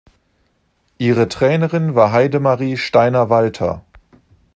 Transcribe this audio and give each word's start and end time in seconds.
Ihre 0.97 1.29
Trainerin 1.29 1.93
war 1.93 2.11
Heidemarie 2.11 2.75
Steiner-Walther. 2.75 3.85